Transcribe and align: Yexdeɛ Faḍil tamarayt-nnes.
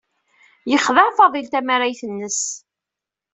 Yexdeɛ 0.71 1.07
Faḍil 1.17 1.47
tamarayt-nnes. 1.47 2.39